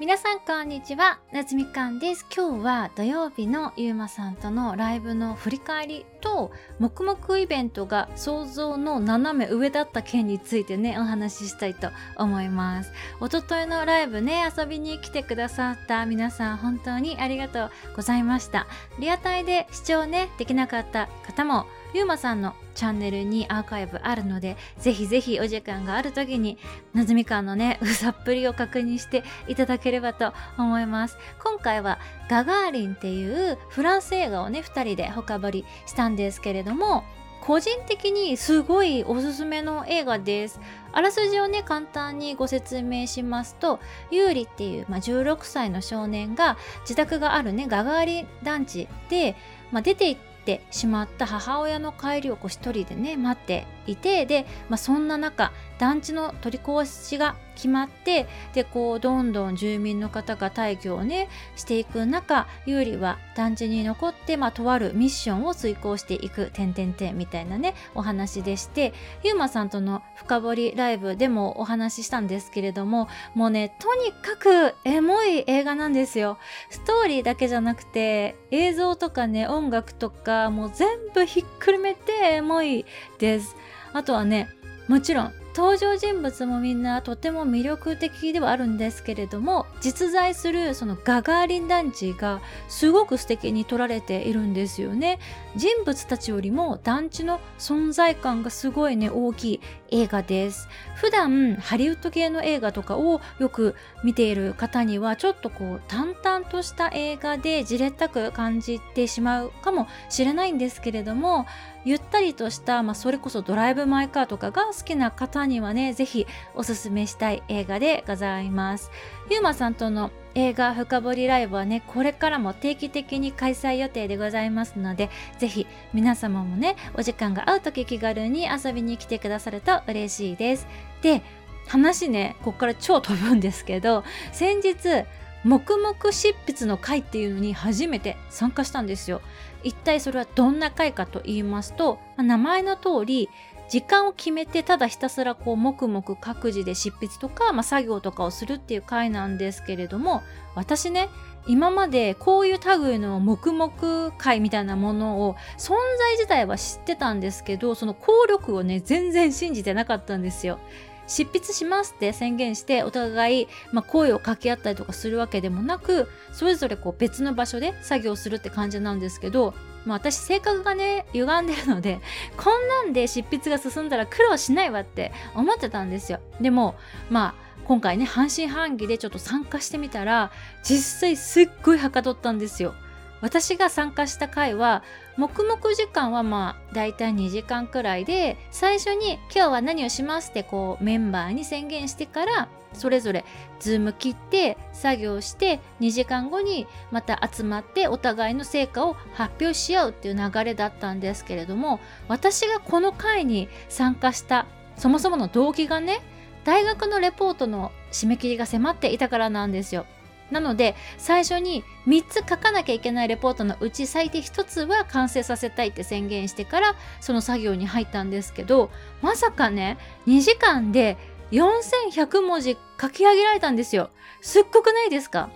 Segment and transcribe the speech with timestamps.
[0.00, 1.20] 皆さんこんにちは。
[1.32, 2.26] 夏みかんです。
[2.34, 6.50] 今日は土曜日のゆうまさんとのライブの振り返りと
[6.80, 12.92] 黙々イベントが想像の斜め上だった件についてねお話ししたいと思います。
[13.20, 18.66] おとといのライブね遊びに来てくださった皆さん本当にありがとうございました。
[18.98, 26.58] リアタイで視聴ねできなかった方もゆうまさんのチャンネルにアーカイブあるので、ぜひぜひお時間がある時に、
[26.94, 31.18] なずみかんのね、うさっぷりを確認していただければと思います。
[31.42, 31.98] 今回は
[32.28, 37.04] ガガーリンっていうフランス映画をね、2人で深掘りしたんですけれども、
[37.42, 40.60] 個人的にすごいおすすめの映画です。
[40.92, 43.80] あらすじをね、簡単にご説明しますと、
[44.12, 49.34] ユーリっていう、まあ、16歳の少年が自宅があるね、ガガーリン団地で、
[49.72, 76.38] まあ、出て行っててしまった母親の帰りをこう一人でね待っていてで、まあ、そんな中団地の取り壊しが決まってでこうどんどん住民の方が退去をねしていく中有利は団地に残って、まあ、とあるミッションを遂行していく点々点みたいなねお話でしてゆうまさんとの深掘りライブでもお話ししたんですけれどももうねとにかくエモい映画なんですよ。
[76.70, 82.84] ストーリーだけじゃなくて映像とかね音楽とかもう全部ひっくるめてエモい
[83.18, 83.56] です。
[83.92, 84.48] あとはね
[84.88, 95.18] もちろん登場人物もみんなとても魅力的ではあるんですけれども実在するそのガガーリン団地がすごく素敵に撮られているんですよね。
[95.54, 100.68] 人物たちよりも団地の存在感がすごいね大きい映画です。
[100.96, 111.44] 普段ハリウッド系の映画とかをよく見ている方にはちょっとこう淡々とした映画でじれったく感じてしまうかもしれないんですけれども
[111.84, 118.90] ゆったりとした、まあ、それこそドライブ・マイ・カーとかが好きな方にはね、ぜひおすすめしたい映画でございます。
[119.30, 130.66] ゆうまさんとの映画深掘りライブはね、これからも定期的に開催予定でございますので、ぜひ皆様もね、お時間が合う時気軽に遊びに来てくださると嬉しいです。
[131.02, 131.22] で、
[131.66, 135.04] 話ね、ここから超飛ぶんですけど、先日、
[135.44, 139.20] 黙々執筆の会っていうのに初めて参加したんですよ。
[139.62, 143.28] 一体それはどんな会かと言いますと、名前の通り
[143.72, 150.22] 時間を決めてただひたすらこう黙々各自で執筆とか、まあ、作業とかをするっていう会なんですけれども
[150.54, 151.08] 私ね
[151.46, 160.58] 今までこういう類の黙々会みたいなものを存在自体は知ってたんですけどその効力をね全然信じてなかったんですよ。
[161.06, 169.54] 執筆しますって宣言してお互い、まあ、声を掛け合ったりとかするわけでもなくそれぞれこう別の場所で作業するって感じなんですけど、
[169.84, 172.00] まあ、私性格がね歪んでるので
[172.36, 176.20] こんなんで執筆が進んだら苦労しないわって思ってたんですよ。
[176.40, 176.76] でも
[177.10, 180.32] まあ今回ね半信半疑でちょっと参加してみたら
[180.62, 182.74] 実際すっごいはかどったんですよ。
[183.22, 184.82] 私が参加した回は
[185.16, 193.24] 黙々時間はまあだいたい2時間くらいで最初に今日は何をしますってこうメンバーに宣言してからそれぞれ
[193.60, 204.46] ズーム切って作業して2時間後にまた集まってお互いの成果を発表し合うっていう流れだったんですけれども私がこの回に参加した
[204.76, 206.00] そもそもの動機がね
[206.44, 209.86] 大学のレポートの締め切りが迫っていたからなんですよ。
[210.32, 218.70] なので最初に3つ書かなきゃいけないレポートのうち最低1つは完成させたいって宣言してからその作業に入ったんですけど
[219.02, 220.96] まさかね2時間で
[221.30, 223.90] 4100文字書き上げられたんですよ。
[224.20, 225.30] すっごくないですか？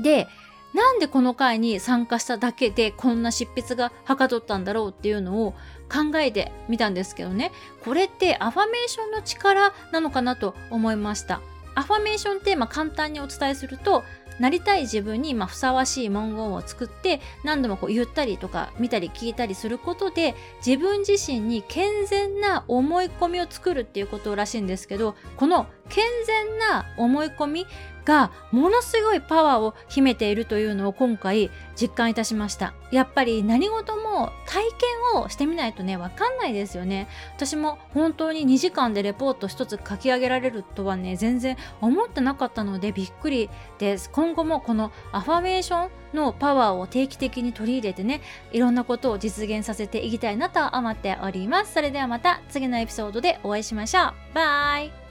[0.00, 0.26] で
[0.74, 5.52] なんでこの回に参加しただけでこんな執筆がはかどったんだろうっていうのを
[5.90, 7.52] 考えてみたんですけどね。
[7.82, 11.40] これってアファメーションの力なのかなと思いました。
[11.78, 14.02] アファメーションテーマ簡単にお伝えすると
[14.40, 20.34] なりたい自分にまふさわしい文言を作って何度もこう言ったりとか見たり聞いたりすることで
[20.64, 27.66] 自分自身に健全な思い込みを作るっていうことらしいんですけどこの健全な思い込み
[28.08, 32.72] がものすごいパワーを秘めているというのを今回実感いたしました。
[32.90, 34.64] やっぱり何事も体
[35.14, 37.06] 験をしてみないとねわかんないですよね。
[37.36, 44.08] 私も本当に2時間でレポート一つ書き上げられるとはね全然思ってなかったのでびっくりです。
[44.10, 48.22] 今後もこのアファメーションのパワーを定期的に取り入れてね
[48.52, 51.74] いろんなことを実現させていきたいなと思っております。
[51.74, 54.12] それではまた次のエピソードでお会いしましょう。
[54.32, 55.07] バイ。